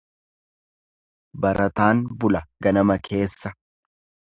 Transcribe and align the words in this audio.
Barataan 1.45 2.03
bula 2.25 2.45
ganama 2.69 3.01
keessa. 3.11 3.57